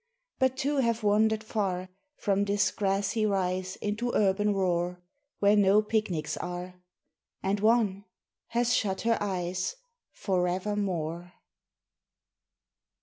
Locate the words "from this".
2.15-2.71